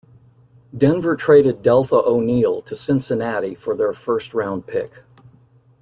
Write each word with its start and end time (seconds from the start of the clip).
Denver 0.75 1.15
traded 1.15 1.61
Deltha 1.61 2.03
O'Neal 2.03 2.63
to 2.63 2.73
Cincinnati 2.73 3.53
for 3.53 3.77
their 3.77 3.93
first 3.93 4.33
round 4.33 4.65
pick. 4.65 5.03